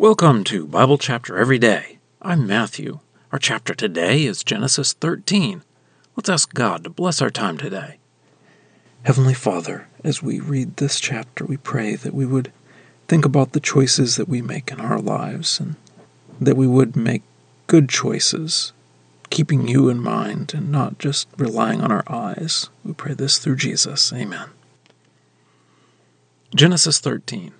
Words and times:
Welcome 0.00 0.44
to 0.44 0.64
Bible 0.64 0.96
Chapter 0.96 1.36
Every 1.36 1.58
Day. 1.58 1.98
I'm 2.22 2.46
Matthew. 2.46 3.00
Our 3.32 3.38
chapter 3.40 3.74
today 3.74 4.26
is 4.26 4.44
Genesis 4.44 4.92
13. 4.92 5.64
Let's 6.14 6.28
ask 6.28 6.54
God 6.54 6.84
to 6.84 6.90
bless 6.90 7.20
our 7.20 7.30
time 7.30 7.58
today. 7.58 7.96
Heavenly 9.02 9.34
Father, 9.34 9.88
as 10.04 10.22
we 10.22 10.38
read 10.38 10.76
this 10.76 11.00
chapter, 11.00 11.44
we 11.44 11.56
pray 11.56 11.96
that 11.96 12.14
we 12.14 12.24
would 12.24 12.52
think 13.08 13.24
about 13.24 13.54
the 13.54 13.58
choices 13.60 14.14
that 14.14 14.28
we 14.28 14.40
make 14.40 14.70
in 14.70 14.80
our 14.80 15.00
lives 15.00 15.58
and 15.58 15.74
that 16.40 16.56
we 16.56 16.68
would 16.68 16.94
make 16.94 17.24
good 17.66 17.88
choices, 17.88 18.72
keeping 19.30 19.66
you 19.66 19.88
in 19.88 19.98
mind 19.98 20.54
and 20.54 20.70
not 20.70 21.00
just 21.00 21.26
relying 21.36 21.80
on 21.80 21.90
our 21.90 22.04
eyes. 22.08 22.68
We 22.84 22.92
pray 22.92 23.14
this 23.14 23.38
through 23.38 23.56
Jesus. 23.56 24.12
Amen. 24.12 24.50
Genesis 26.54 27.00
13. 27.00 27.52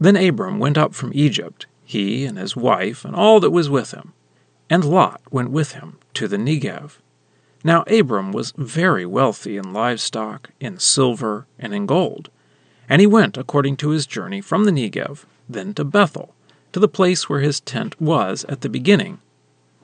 Then 0.00 0.16
Abram 0.16 0.58
went 0.58 0.78
up 0.78 0.94
from 0.94 1.12
Egypt, 1.14 1.66
he 1.84 2.24
and 2.24 2.38
his 2.38 2.54
wife 2.54 3.04
and 3.04 3.16
all 3.16 3.40
that 3.40 3.50
was 3.50 3.68
with 3.68 3.92
him, 3.92 4.12
and 4.70 4.84
Lot 4.84 5.20
went 5.30 5.50
with 5.50 5.72
him 5.72 5.98
to 6.14 6.28
the 6.28 6.36
Negev. 6.36 6.98
Now 7.64 7.82
Abram 7.82 8.30
was 8.30 8.52
very 8.56 9.04
wealthy 9.04 9.56
in 9.56 9.72
livestock, 9.72 10.50
in 10.60 10.78
silver, 10.78 11.46
and 11.58 11.74
in 11.74 11.86
gold. 11.86 12.30
And 12.88 13.00
he 13.00 13.06
went 13.06 13.36
according 13.36 13.76
to 13.78 13.90
his 13.90 14.06
journey 14.06 14.40
from 14.40 14.64
the 14.64 14.70
Negev, 14.70 15.24
then 15.48 15.74
to 15.74 15.84
Bethel, 15.84 16.34
to 16.72 16.80
the 16.80 16.88
place 16.88 17.28
where 17.28 17.40
his 17.40 17.60
tent 17.60 18.00
was 18.00 18.44
at 18.44 18.60
the 18.60 18.68
beginning, 18.68 19.20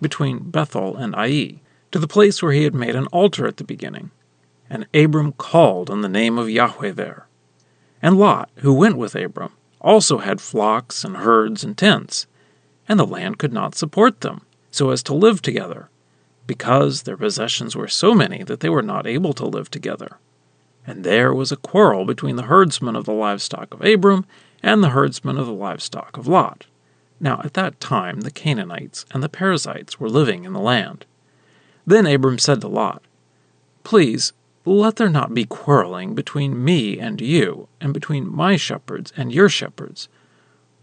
between 0.00 0.50
Bethel 0.50 0.96
and 0.96 1.14
Ai, 1.14 1.60
to 1.92 1.98
the 1.98 2.08
place 2.08 2.42
where 2.42 2.52
he 2.52 2.64
had 2.64 2.74
made 2.74 2.96
an 2.96 3.06
altar 3.06 3.46
at 3.46 3.58
the 3.58 3.64
beginning. 3.64 4.10
And 4.70 4.86
Abram 4.94 5.32
called 5.32 5.90
on 5.90 6.00
the 6.00 6.08
name 6.08 6.38
of 6.38 6.50
Yahweh 6.50 6.92
there. 6.92 7.26
And 8.00 8.18
Lot, 8.18 8.50
who 8.56 8.72
went 8.72 8.96
with 8.96 9.14
Abram, 9.14 9.52
also 9.80 10.18
had 10.18 10.40
flocks 10.40 11.04
and 11.04 11.18
herds 11.18 11.64
and 11.64 11.76
tents, 11.76 12.26
and 12.88 12.98
the 12.98 13.06
land 13.06 13.38
could 13.38 13.52
not 13.52 13.74
support 13.74 14.20
them, 14.20 14.42
so 14.70 14.90
as 14.90 15.02
to 15.04 15.14
live 15.14 15.42
together, 15.42 15.88
because 16.46 17.02
their 17.02 17.16
possessions 17.16 17.76
were 17.76 17.88
so 17.88 18.14
many 18.14 18.42
that 18.42 18.60
they 18.60 18.68
were 18.68 18.82
not 18.82 19.06
able 19.06 19.32
to 19.34 19.46
live 19.46 19.70
together. 19.70 20.18
And 20.86 21.04
there 21.04 21.34
was 21.34 21.52
a 21.52 21.56
quarrel 21.56 22.04
between 22.04 22.36
the 22.36 22.44
herdsmen 22.44 22.96
of 22.96 23.04
the 23.04 23.12
livestock 23.12 23.74
of 23.74 23.84
Abram 23.84 24.24
and 24.62 24.82
the 24.82 24.90
herdsmen 24.90 25.36
of 25.36 25.46
the 25.46 25.52
livestock 25.52 26.16
of 26.16 26.26
Lot. 26.26 26.66
Now 27.20 27.40
at 27.44 27.54
that 27.54 27.80
time 27.80 28.20
the 28.20 28.30
Canaanites 28.30 29.04
and 29.12 29.22
the 29.22 29.28
Perizzites 29.28 30.00
were 30.00 30.08
living 30.08 30.44
in 30.44 30.52
the 30.52 30.60
land. 30.60 31.04
Then 31.86 32.06
Abram 32.06 32.38
said 32.38 32.60
to 32.62 32.68
Lot, 32.68 33.02
Please 33.84 34.32
let 34.76 34.96
there 34.96 35.08
not 35.08 35.34
be 35.34 35.44
quarreling 35.44 36.14
between 36.14 36.64
me 36.64 36.98
and 36.98 37.20
you, 37.20 37.68
and 37.80 37.94
between 37.94 38.34
my 38.34 38.56
shepherds 38.56 39.12
and 39.16 39.32
your 39.32 39.48
shepherds. 39.48 40.08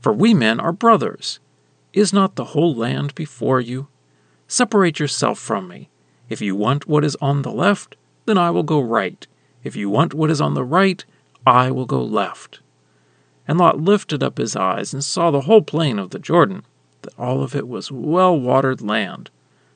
For 0.00 0.12
we 0.12 0.32
men 0.32 0.60
are 0.60 0.72
brothers. 0.72 1.40
Is 1.92 2.12
not 2.12 2.36
the 2.36 2.46
whole 2.46 2.74
land 2.74 3.14
before 3.14 3.60
you? 3.60 3.88
Separate 4.46 4.98
yourself 5.00 5.38
from 5.38 5.68
me. 5.68 5.88
If 6.28 6.40
you 6.40 6.54
want 6.54 6.86
what 6.86 7.04
is 7.04 7.16
on 7.20 7.42
the 7.42 7.50
left, 7.50 7.96
then 8.26 8.38
I 8.38 8.50
will 8.50 8.62
go 8.62 8.80
right. 8.80 9.26
If 9.62 9.76
you 9.76 9.90
want 9.90 10.14
what 10.14 10.30
is 10.30 10.40
on 10.40 10.54
the 10.54 10.64
right, 10.64 11.04
I 11.46 11.70
will 11.70 11.86
go 11.86 12.02
left. 12.02 12.60
And 13.48 13.58
Lot 13.58 13.80
lifted 13.80 14.22
up 14.22 14.38
his 14.38 14.56
eyes 14.56 14.94
and 14.94 15.02
saw 15.02 15.30
the 15.30 15.42
whole 15.42 15.62
plain 15.62 15.98
of 15.98 16.10
the 16.10 16.18
Jordan, 16.18 16.64
that 17.02 17.18
all 17.18 17.42
of 17.42 17.54
it 17.54 17.68
was 17.68 17.90
well 17.90 18.38
watered 18.38 18.80
land. 18.80 19.30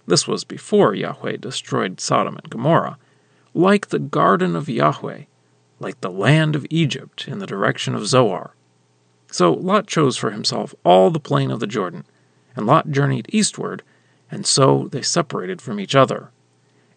This 0.07 0.27
was 0.27 0.45
before 0.45 0.95
Yahweh 0.95 1.37
destroyed 1.39 2.01
Sodom 2.01 2.37
and 2.37 2.49
Gomorrah 2.49 2.97
like 3.59 3.89
the 3.89 3.99
garden 3.99 4.55
of 4.55 4.69
Yahweh, 4.69 5.23
like 5.81 6.01
the 6.01 6.13
land 6.13 6.55
of 6.55 6.65
Egypt 6.71 7.27
in 7.27 7.41
the 7.41 7.47
direction 7.47 7.93
of 7.93 8.07
Zoar. 8.07 8.55
So 9.33 9.53
Lot 9.53 9.89
chose 9.89 10.17
for 10.17 10.31
himself 10.31 10.77
all 10.85 11.11
the 11.11 11.19
plain 11.19 11.51
of 11.51 11.59
the 11.59 11.67
Jordan, 11.67 12.05
and 12.55 12.67
Lot 12.67 12.93
journeyed 12.93 13.27
eastward, 13.31 13.83
and 14.31 14.47
so 14.47 14.87
they 14.93 15.03
separated 15.03 15.61
from 15.61 15.81
each 15.81 15.97
other. 15.97 16.31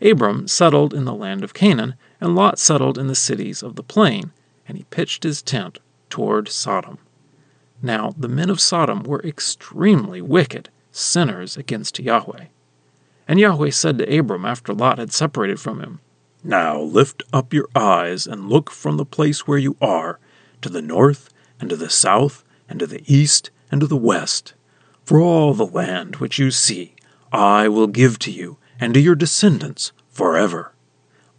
Abram 0.04 0.48
settled 0.48 0.94
in 0.94 1.06
the 1.06 1.16
land 1.16 1.44
of 1.44 1.56
Canaan, 1.56 1.96
and 2.20 2.36
Lot 2.36 2.60
settled 2.60 3.00
in 3.00 3.08
the 3.08 3.16
cities 3.16 3.64
of 3.64 3.76
the 3.76 3.82
plain, 3.82 4.32
and 4.68 4.78
he 4.78 4.84
pitched 4.84 5.24
his 5.24 5.42
tent 5.42 5.80
toward 6.12 6.48
Sodom. 6.48 7.00
Now 7.82 8.14
the 8.16 8.28
men 8.28 8.52
of 8.52 8.62
Sodom 8.62 9.02
were 9.02 9.24
extremely 9.24 10.22
wicked, 10.22 10.70
sinners 10.92 11.58
against 11.58 11.98
Yahweh. 11.98 12.46
And 13.28 13.40
Yahweh 13.40 13.72
said 13.72 13.98
to 13.98 14.20
Abram 14.20 14.46
after 14.46 14.76
Lot 14.76 15.00
had 15.00 15.12
separated 15.12 15.60
from 15.60 15.80
him, 15.80 16.02
now 16.44 16.80
lift 16.80 17.24
up 17.32 17.54
your 17.54 17.68
eyes 17.76 18.26
and 18.26 18.50
look 18.50 18.72
from 18.72 18.98
the 18.98 19.06
place 19.06 19.48
where 19.48 19.58
you 19.58 19.78
are 19.82 20.20
to 20.62 20.70
the 20.70 20.82
north 20.82 21.30
and 21.60 21.70
to 21.70 21.76
the 21.76 21.90
south 21.90 22.44
and 22.68 22.80
to 22.80 22.88
the 22.88 23.04
east 23.06 23.52
and 23.72 23.82
to 23.82 23.88
the 23.88 23.98
west. 23.98 24.54
For 25.04 25.20
all 25.20 25.54
the 25.54 25.66
land 25.66 26.18
which 26.18 26.40
you 26.40 26.52
see 26.52 26.96
I 27.32 27.68
will 27.68 27.88
give 27.88 28.18
to 28.20 28.32
you 28.32 28.58
and 28.80 28.94
to 28.94 29.00
your 29.00 29.16
descendants 29.16 29.92
forever. 30.10 30.74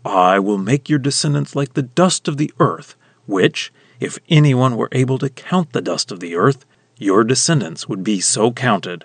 I 0.04 0.38
will 0.38 0.58
make 0.58 0.88
your 0.88 0.98
descendants 0.98 1.54
like 1.54 1.74
the 1.74 1.82
dust 1.82 2.28
of 2.28 2.36
the 2.36 2.52
earth, 2.58 2.96
which, 3.26 3.72
if 4.00 4.18
anyone 4.28 4.76
were 4.76 4.88
able 4.92 5.18
to 5.18 5.28
count 5.28 5.72
the 5.72 5.82
dust 5.82 6.10
of 6.10 6.20
the 6.20 6.34
earth, 6.34 6.64
your 6.98 7.24
descendants 7.24 7.88
would 7.88 8.02
be 8.02 8.20
so 8.20 8.52
counted. 8.52 9.04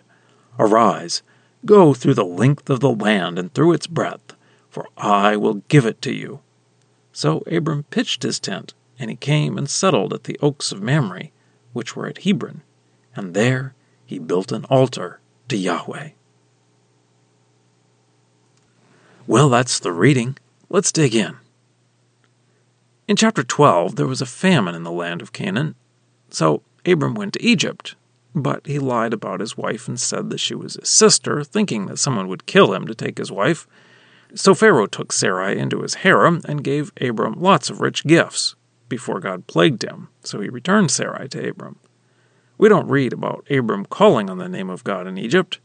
Arise, 0.57 1.21
go 1.65 1.93
through 1.93 2.15
the 2.15 2.25
length 2.25 2.69
of 2.69 2.79
the 2.79 2.91
land 2.91 3.37
and 3.37 3.53
through 3.53 3.73
its 3.73 3.87
breadth 3.87 4.36
for 4.77 4.87
I 4.95 5.35
will 5.35 5.63
give 5.69 5.87
it 5.87 6.03
to 6.03 6.13
you. 6.13 6.41
So 7.11 7.41
Abram 7.51 7.85
pitched 7.89 8.21
his 8.21 8.39
tent, 8.39 8.75
and 8.99 9.09
he 9.09 9.15
came 9.15 9.57
and 9.57 9.67
settled 9.67 10.13
at 10.13 10.25
the 10.25 10.37
oaks 10.39 10.71
of 10.71 10.83
Mamre, 10.83 11.29
which 11.73 11.95
were 11.95 12.05
at 12.05 12.19
Hebron, 12.19 12.61
and 13.15 13.33
there 13.33 13.73
he 14.05 14.19
built 14.19 14.51
an 14.51 14.65
altar 14.65 15.19
to 15.47 15.57
Yahweh. 15.57 16.09
Well, 19.25 19.49
that's 19.49 19.79
the 19.79 19.91
reading. 19.91 20.37
Let's 20.69 20.91
dig 20.91 21.15
in. 21.15 21.37
In 23.07 23.15
chapter 23.15 23.41
12, 23.41 23.95
there 23.95 24.05
was 24.05 24.21
a 24.21 24.27
famine 24.27 24.75
in 24.75 24.83
the 24.83 24.91
land 24.91 25.23
of 25.23 25.33
Canaan, 25.33 25.73
so 26.29 26.61
Abram 26.85 27.15
went 27.15 27.33
to 27.33 27.43
Egypt. 27.43 27.95
But 28.35 28.67
he 28.67 28.77
lied 28.77 29.13
about 29.13 29.39
his 29.39 29.57
wife 29.57 29.87
and 29.87 29.99
said 29.99 30.29
that 30.29 30.39
she 30.39 30.53
was 30.53 30.75
his 30.75 30.89
sister, 30.89 31.43
thinking 31.43 31.87
that 31.87 31.97
someone 31.97 32.27
would 32.27 32.45
kill 32.45 32.75
him 32.75 32.85
to 32.85 32.93
take 32.93 33.17
his 33.17 33.31
wife. 33.31 33.67
So 34.37 34.53
Pharaoh 34.53 34.85
took 34.85 35.11
Sarai 35.11 35.57
into 35.57 35.81
his 35.81 35.95
harem 35.95 36.41
and 36.45 36.63
gave 36.63 36.91
Abram 37.01 37.41
lots 37.41 37.71
of 37.71 37.81
rich 37.81 38.05
gifts 38.05 38.55
before 38.87 39.19
God 39.19 39.47
plagued 39.47 39.83
him, 39.83 40.09
so 40.23 40.39
he 40.39 40.47
returned 40.47 40.91
Sarai 40.91 41.27
to 41.29 41.49
Abram. 41.49 41.79
We 42.59 42.69
don't 42.69 42.87
read 42.87 43.13
about 43.13 43.49
Abram 43.49 43.85
calling 43.85 44.29
on 44.29 44.37
the 44.37 44.47
name 44.47 44.69
of 44.69 44.83
God 44.83 45.07
in 45.07 45.17
Egypt, 45.17 45.59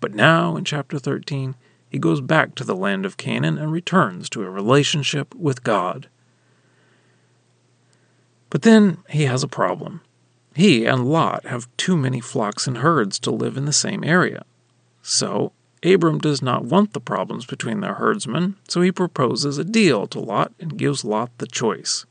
but 0.00 0.12
now 0.12 0.56
in 0.56 0.64
chapter 0.64 0.98
13, 0.98 1.54
he 1.88 2.00
goes 2.00 2.20
back 2.20 2.56
to 2.56 2.64
the 2.64 2.74
land 2.74 3.06
of 3.06 3.16
Canaan 3.16 3.58
and 3.58 3.70
returns 3.70 4.28
to 4.30 4.42
a 4.42 4.50
relationship 4.50 5.32
with 5.36 5.62
God. 5.62 6.08
But 8.50 8.62
then 8.62 8.98
he 9.08 9.26
has 9.26 9.44
a 9.44 9.48
problem. 9.48 10.00
He 10.52 10.84
and 10.84 11.08
Lot 11.08 11.46
have 11.46 11.68
too 11.76 11.96
many 11.96 12.20
flocks 12.20 12.66
and 12.66 12.78
herds 12.78 13.20
to 13.20 13.30
live 13.30 13.56
in 13.56 13.66
the 13.66 13.72
same 13.72 14.02
area. 14.02 14.44
So 15.00 15.52
Abram 15.82 16.18
does 16.18 16.40
not 16.42 16.64
want 16.64 16.92
the 16.92 17.00
problems 17.00 17.44
between 17.44 17.80
their 17.80 17.94
herdsmen, 17.94 18.56
so 18.66 18.80
he 18.80 18.90
proposes 18.90 19.58
a 19.58 19.64
deal 19.64 20.06
to 20.06 20.18
Lot 20.18 20.52
and 20.58 20.78
gives 20.78 21.04
Lot 21.04 21.30
the 21.38 21.46
choice. 21.46 22.06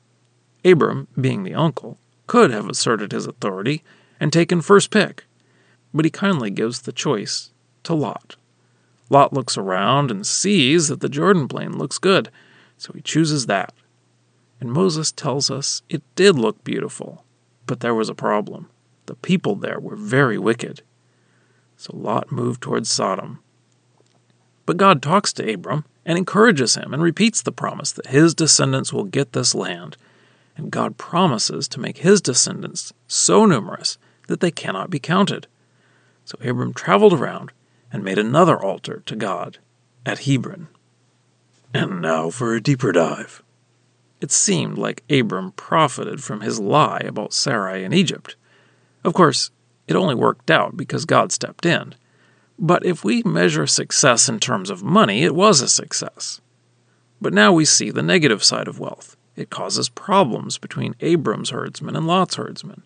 Abram, 0.64 1.08
being 1.20 1.44
the 1.44 1.56
uncle, 1.56 1.98
could 2.28 2.52
have 2.52 2.70
asserted 2.70 3.12
his 3.12 3.26
authority 3.26 3.84
and 4.20 4.32
taken 4.32 4.62
first 4.62 4.92
pick, 4.92 5.26
but 5.94 6.06
he 6.06 6.12
kindly 6.12 6.50
gives 6.50 6.82
the 6.82 6.92
choice 6.92 7.52
to 7.84 7.94
Lot. 7.94 8.36
Lot 9.10 9.34
looks 9.34 9.58
around 9.58 10.10
and 10.10 10.26
sees 10.26 10.88
that 10.88 11.00
the 11.00 11.10
Jordan 11.10 11.48
plain 11.48 11.78
looks 11.78 11.98
good, 11.98 12.30
so 12.78 12.94
he 12.94 13.02
chooses 13.02 13.46
that. 13.46 13.74
And 14.60 14.72
Moses 14.72 15.12
tells 15.12 15.52
us 15.52 15.82
it 15.90 16.02
did 16.16 16.38
look 16.38 16.64
beautiful, 16.64 17.24
but 17.68 17.82
there 17.82 17.94
was 17.94 18.10
a 18.10 18.16
problem. 18.16 18.70
The 19.06 19.16
people 19.16 19.56
there 19.56 19.80
were 19.80 19.96
very 19.96 20.38
wicked. 20.38 20.82
So 21.78 21.96
Lot 21.96 22.32
moved 22.32 22.62
towards 22.62 22.90
Sodom. 22.90 23.40
But 24.66 24.78
God 24.78 25.02
talks 25.02 25.32
to 25.34 25.54
Abram 25.54 25.86
and 26.06 26.18
encourages 26.18 26.76
him 26.76 26.94
and 26.94 27.02
repeats 27.02 27.42
the 27.42 27.52
promise 27.52 27.92
that 27.92 28.08
his 28.08 28.34
descendants 28.34 28.92
will 28.92 29.04
get 29.04 29.34
this 29.34 29.56
land. 29.56 29.98
And 30.58 30.72
God 30.72 30.98
promises 30.98 31.68
to 31.70 31.80
make 31.80 31.98
his 31.98 32.22
descendants 32.22 32.94
so 33.08 33.46
numerous 33.46 33.98
that 34.28 34.40
they 34.40 34.52
cannot 34.52 34.90
be 34.90 35.00
counted. 35.00 35.48
So 36.24 36.38
Abram 36.44 36.74
traveled 36.74 37.14
around 37.14 37.52
and 37.92 38.04
made 38.04 38.18
another 38.18 38.60
altar 38.60 39.04
to 39.06 39.16
God 39.16 39.58
at 40.06 40.20
Hebron. 40.20 40.68
And 41.74 42.02
now 42.02 42.30
for 42.30 42.54
a 42.54 42.62
deeper 42.62 42.92
dive. 42.92 43.44
It 44.22 44.32
seemed 44.32 44.78
like 44.78 45.04
Abram 45.10 45.52
profited 45.52 46.24
from 46.24 46.42
his 46.42 46.60
lie 46.60 47.02
about 47.06 47.34
Sarai 47.34 47.84
in 47.84 47.94
Egypt. 47.94 48.36
Of 49.04 49.14
course, 49.14 49.52
it 49.88 49.96
only 49.96 50.16
worked 50.16 50.50
out 50.50 50.78
because 50.78 51.06
God 51.06 51.32
stepped 51.32 51.66
in. 51.66 51.94
But 52.58 52.86
if 52.86 53.04
we 53.04 53.22
measure 53.24 53.68
success 53.68 54.30
in 54.30 54.40
terms 54.40 54.70
of 54.70 54.84
money, 54.84 55.24
it 55.24 55.36
was 55.36 55.62
a 55.62 55.68
success. 55.68 56.40
But 57.20 57.34
now 57.34 57.52
we 57.52 57.66
see 57.66 57.92
the 57.92 58.02
negative 58.02 58.44
side 58.44 58.68
of 58.68 58.80
wealth. 58.80 59.18
It 59.36 59.50
causes 59.50 59.90
problems 59.90 60.58
between 60.58 60.96
Abram's 61.02 61.50
herdsmen 61.50 61.96
and 61.96 62.08
Lot's 62.08 62.36
herdsmen. 62.36 62.84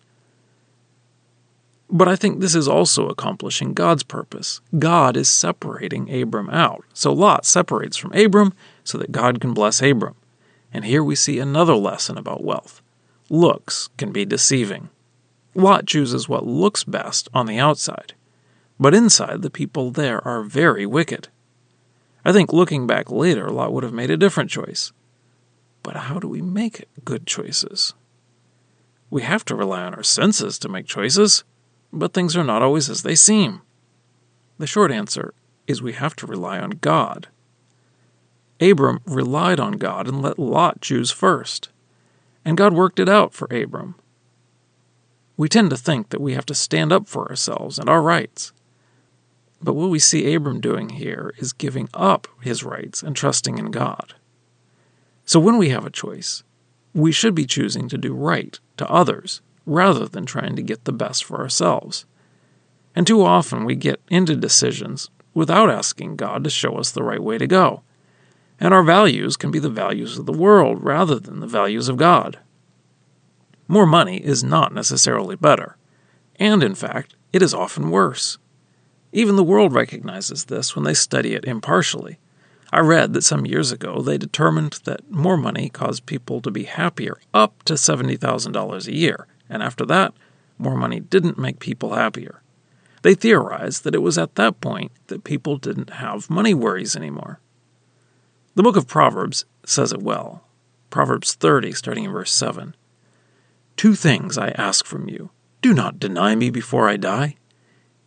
But 1.88 2.08
I 2.08 2.16
think 2.16 2.38
this 2.40 2.54
is 2.54 2.68
also 2.68 3.08
accomplishing 3.08 3.74
God's 3.74 4.04
purpose. 4.04 4.60
God 4.78 5.16
is 5.16 5.28
separating 5.28 6.12
Abram 6.12 6.48
out. 6.50 6.84
So 6.94 7.12
Lot 7.12 7.44
separates 7.44 7.96
from 7.96 8.12
Abram 8.12 8.52
so 8.84 8.96
that 8.98 9.12
God 9.12 9.40
can 9.40 9.54
bless 9.54 9.82
Abram. 9.82 10.14
And 10.72 10.84
here 10.84 11.02
we 11.02 11.16
see 11.16 11.38
another 11.40 11.74
lesson 11.74 12.16
about 12.16 12.44
wealth. 12.44 12.80
Looks 13.28 13.88
can 13.96 14.12
be 14.12 14.24
deceiving. 14.24 14.88
Lot 15.54 15.86
chooses 15.86 16.28
what 16.28 16.46
looks 16.46 16.84
best 16.84 17.28
on 17.34 17.46
the 17.46 17.58
outside, 17.58 18.14
but 18.80 18.94
inside 18.94 19.42
the 19.42 19.50
people 19.50 19.90
there 19.90 20.26
are 20.26 20.42
very 20.42 20.86
wicked. 20.86 21.28
I 22.24 22.32
think 22.32 22.50
looking 22.50 22.86
back 22.86 23.10
later, 23.10 23.50
Lot 23.50 23.74
would 23.74 23.84
have 23.84 23.92
made 23.92 24.10
a 24.10 24.16
different 24.16 24.50
choice. 24.50 24.90
But 25.82 25.96
how 25.96 26.18
do 26.18 26.26
we 26.26 26.40
make 26.40 26.86
good 27.04 27.26
choices? 27.26 27.92
We 29.10 29.22
have 29.22 29.44
to 29.46 29.54
rely 29.54 29.82
on 29.82 29.94
our 29.94 30.02
senses 30.02 30.58
to 30.60 30.68
make 30.68 30.86
choices, 30.86 31.44
but 31.92 32.14
things 32.14 32.36
are 32.36 32.44
not 32.44 32.62
always 32.62 32.88
as 32.88 33.02
they 33.02 33.14
seem. 33.14 33.60
The 34.58 34.66
short 34.66 34.90
answer 34.90 35.34
is 35.66 35.82
we 35.82 35.92
have 35.92 36.16
to 36.16 36.26
rely 36.26 36.58
on 36.58 36.70
God. 36.70 37.28
Abram 38.60 39.00
relied 39.04 39.60
on 39.60 39.72
God 39.72 40.08
and 40.08 40.22
let 40.22 40.38
Lot 40.38 40.80
choose 40.80 41.10
first, 41.10 41.68
and 42.44 42.56
God 42.56 42.72
worked 42.72 42.98
it 42.98 43.08
out 43.08 43.34
for 43.34 43.48
Abram. 43.50 43.94
We 45.36 45.48
tend 45.48 45.70
to 45.70 45.76
think 45.76 46.10
that 46.10 46.20
we 46.20 46.34
have 46.34 46.46
to 46.46 46.54
stand 46.54 46.92
up 46.92 47.08
for 47.08 47.28
ourselves 47.28 47.78
and 47.78 47.88
our 47.88 48.02
rights. 48.02 48.52
But 49.62 49.74
what 49.74 49.90
we 49.90 49.98
see 49.98 50.34
Abram 50.34 50.60
doing 50.60 50.90
here 50.90 51.34
is 51.38 51.52
giving 51.52 51.88
up 51.92 52.26
his 52.40 52.64
rights 52.64 53.02
and 53.02 53.14
trusting 53.14 53.58
in 53.58 53.70
God. 53.70 54.14
So 55.26 55.38
when 55.38 55.58
we 55.58 55.68
have 55.68 55.84
a 55.84 55.90
choice, 55.90 56.42
we 56.94 57.12
should 57.12 57.34
be 57.34 57.46
choosing 57.46 57.88
to 57.88 57.98
do 57.98 58.14
right 58.14 58.58
to 58.78 58.90
others 58.90 59.42
rather 59.66 60.06
than 60.06 60.26
trying 60.26 60.56
to 60.56 60.62
get 60.62 60.84
the 60.84 60.92
best 60.92 61.24
for 61.24 61.38
ourselves. 61.38 62.06
And 62.96 63.06
too 63.06 63.22
often 63.22 63.64
we 63.64 63.76
get 63.76 64.00
into 64.10 64.34
decisions 64.34 65.10
without 65.34 65.70
asking 65.70 66.16
God 66.16 66.42
to 66.44 66.50
show 66.50 66.76
us 66.76 66.90
the 66.90 67.04
right 67.04 67.22
way 67.22 67.38
to 67.38 67.46
go. 67.46 67.82
And 68.58 68.74
our 68.74 68.82
values 68.82 69.36
can 69.36 69.50
be 69.50 69.58
the 69.58 69.70
values 69.70 70.18
of 70.18 70.26
the 70.26 70.32
world 70.32 70.82
rather 70.82 71.18
than 71.18 71.40
the 71.40 71.46
values 71.46 71.88
of 71.88 71.96
God. 71.96 72.38
More 73.68 73.86
money 73.86 74.16
is 74.16 74.42
not 74.42 74.74
necessarily 74.74 75.36
better, 75.36 75.76
and 76.36 76.62
in 76.62 76.74
fact, 76.74 77.14
it 77.32 77.40
is 77.40 77.54
often 77.54 77.90
worse. 77.90 78.38
Even 79.12 79.36
the 79.36 79.44
world 79.44 79.72
recognizes 79.72 80.44
this 80.44 80.76
when 80.76 80.84
they 80.84 80.94
study 80.94 81.34
it 81.34 81.44
impartially. 81.44 82.18
I 82.72 82.80
read 82.80 83.12
that 83.12 83.24
some 83.24 83.46
years 83.46 83.72
ago 83.72 84.00
they 84.00 84.16
determined 84.16 84.80
that 84.84 85.10
more 85.10 85.36
money 85.36 85.68
caused 85.68 86.06
people 86.06 86.40
to 86.42 86.50
be 86.50 86.64
happier 86.64 87.18
up 87.34 87.62
to 87.64 87.74
$70,000 87.74 88.86
a 88.86 88.94
year, 88.94 89.26
and 89.48 89.62
after 89.62 89.84
that, 89.86 90.14
more 90.58 90.76
money 90.76 91.00
didn't 91.00 91.38
make 91.38 91.58
people 91.58 91.94
happier. 91.94 92.42
They 93.02 93.14
theorized 93.14 93.82
that 93.84 93.94
it 93.94 94.02
was 94.02 94.18
at 94.18 94.36
that 94.36 94.60
point 94.60 94.92
that 95.08 95.24
people 95.24 95.56
didn't 95.56 95.90
have 95.94 96.30
money 96.30 96.54
worries 96.54 96.94
anymore. 96.94 97.40
The 98.54 98.62
book 98.62 98.76
of 98.76 98.86
Proverbs 98.86 99.44
says 99.64 99.92
it 99.92 100.02
well. 100.02 100.44
Proverbs 100.90 101.34
30, 101.34 101.72
starting 101.72 102.04
in 102.04 102.12
verse 102.12 102.32
7. 102.32 102.76
Two 103.76 103.94
things 103.94 104.36
I 104.36 104.50
ask 104.50 104.84
from 104.84 105.08
you. 105.08 105.30
Do 105.62 105.72
not 105.72 105.98
deny 105.98 106.34
me 106.34 106.50
before 106.50 106.88
I 106.88 106.96
die. 106.96 107.36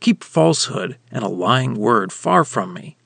Keep 0.03 0.21
falsehood 0.21 0.97
and 1.13 1.23
a 1.23 1.29
lying 1.29 1.75
word 1.75 2.11
far 2.11 2.43
from 2.43 2.73
me. 2.73 2.97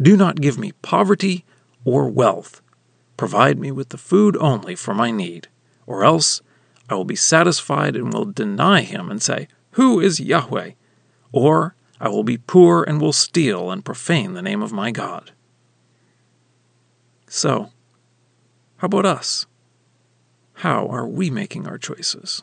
Do 0.00 0.16
not 0.16 0.40
give 0.40 0.58
me 0.58 0.72
poverty 0.80 1.44
or 1.84 2.08
wealth. 2.08 2.62
Provide 3.18 3.58
me 3.58 3.70
with 3.70 3.90
the 3.90 3.98
food 3.98 4.34
only 4.38 4.74
for 4.74 4.94
my 4.94 5.10
need, 5.10 5.48
or 5.86 6.04
else 6.04 6.40
I 6.88 6.94
will 6.94 7.04
be 7.04 7.16
satisfied 7.16 7.96
and 7.96 8.10
will 8.10 8.24
deny 8.24 8.80
him 8.80 9.10
and 9.10 9.22
say, 9.22 9.46
Who 9.72 10.00
is 10.00 10.20
Yahweh? 10.20 10.70
Or 11.32 11.74
I 12.00 12.08
will 12.08 12.24
be 12.24 12.38
poor 12.38 12.82
and 12.82 12.98
will 12.98 13.12
steal 13.12 13.70
and 13.70 13.84
profane 13.84 14.32
the 14.32 14.40
name 14.40 14.62
of 14.62 14.72
my 14.72 14.90
God. 14.90 15.32
So, 17.28 17.72
how 18.78 18.86
about 18.86 19.04
us? 19.04 19.44
How 20.54 20.86
are 20.86 21.06
we 21.06 21.28
making 21.28 21.68
our 21.68 21.76
choices? 21.76 22.42